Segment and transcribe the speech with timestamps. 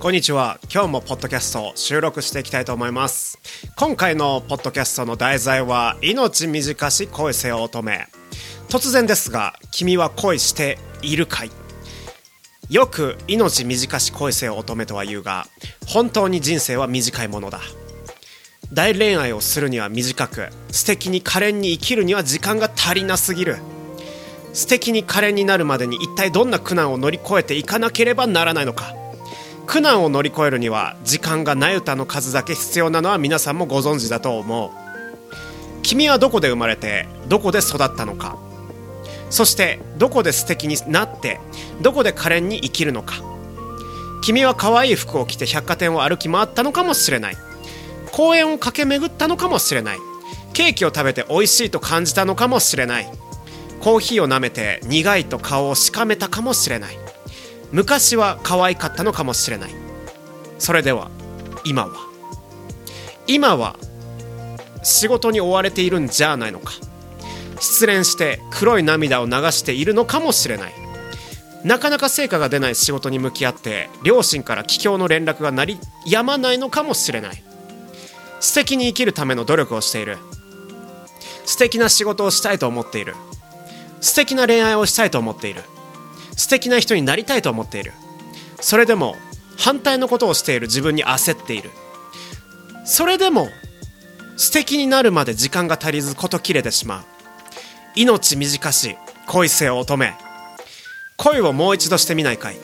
[0.00, 0.58] こんにちは。
[0.72, 3.38] 今日もポッドキャストを収録していきたいと思います。
[3.76, 8.08] 今回のポッドキャストの題材は命短し恋せよ乙女。
[8.70, 11.50] 突然ですが君は恋しているかい？
[12.70, 15.44] よく命短し恋せよ乙女とは言うが
[15.86, 17.60] 本当に人生は短いものだ。
[18.72, 23.58] 大恋愛をするには短く素敵に可憐に生きるには時間が足りなすぎる。
[24.54, 28.94] 素敵に可憐になるまでに一体どんな苦難を乗り越えていかなければならないのか。
[29.70, 34.70] 苦難を乗り越えるには時間がなゆたの数だけ必要なのは皆さんもご存知だと思う。
[35.84, 38.36] 君はどこで生まれてどこで育ったのか。
[39.30, 41.38] そしてどこで素敵になって
[41.80, 43.22] どこで可憐に生きるのか。
[44.24, 47.36] 君は可愛い服を着て百貨店を歩き回ったのかもしれない。
[48.10, 49.98] 公園を駆け巡ったのかもしれない。
[50.52, 53.06] ケーキを食べて美味しいと感じたのかもしれない。
[53.78, 57.09] コーヒーを舐めて苦いと顔をしかめたかもしれない。
[57.72, 59.74] 昔は可愛かったのかもしれない。
[60.58, 61.10] それでは
[61.64, 61.92] 今は。
[63.26, 63.76] 今は
[64.82, 66.72] 仕事に追われているんじゃないのか。
[67.60, 70.74] 失恋して黒い涙を流しているのかもしれない。
[71.64, 77.42] なかなか成果が出ない仕事に向き合って両親から帰郷の連絡が鳴りやまないのかもしれない。
[78.40, 80.18] 素敵に生きるための努力をしている。
[81.44, 83.14] 素敵な仕事をしたいと思っている。
[84.00, 85.62] 素敵な恋愛をしたいと思っている。
[86.40, 87.92] 素敵な人になりたいと思っている。
[88.62, 89.14] それでも
[89.58, 90.68] 反対のことをしている。
[90.68, 91.68] 自分に焦っている。
[92.86, 93.50] それでも
[94.38, 97.04] 素敵になるまで時間が足りずこと切れてしまう。
[97.94, 98.96] 命短し
[99.26, 100.16] 恋せよ乙女
[101.18, 102.56] 恋をもう一度してみないかい。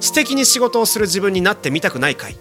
[0.00, 2.36] 素敵に仕事をする自分になってみたくないかい。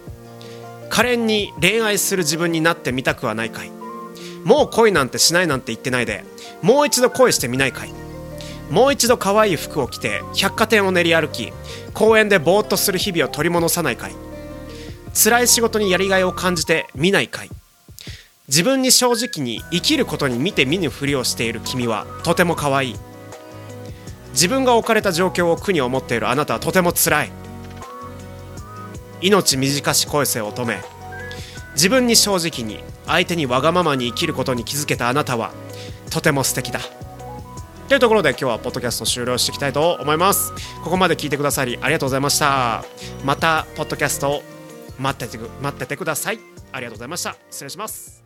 [0.90, 3.72] 可憐に恋愛する自分になってみたくはないかい。
[4.44, 6.24] もう恋なんてしないなんて言ってないで
[6.64, 8.05] もう一度恋してみないかい。
[8.70, 11.54] もう一度可愛い服を着て百貨店を練り歩き
[11.94, 14.16] 公園でぼーっとする日々を取り戻さないかい。
[15.14, 17.50] 辛い仕事にやりがいを感じてみないかい。
[18.48, 22.96] 自分に正直に生きることに見て見ぬふりをしている君はとても可愛い。
[24.32, 27.32] 自分が置かれた状況を苦に思っているあなたはとても辛い。
[29.22, 30.82] 命短し恋せ乙女
[31.74, 35.54] 自分に正直に相手にわがままに生きることに気づけたあなたは
[36.10, 36.82] とても素敵だ。
[37.88, 40.52] というところで今日はポッドキャスト終了していきたいと思います。
[40.84, 42.84] ここまで聞いてくださりありがとうございました。
[43.24, 44.42] またポッドキャスト
[45.00, 46.40] 待ってて待っててください。
[46.72, 47.36] ありがとうございました。
[47.52, 48.25] 失礼します。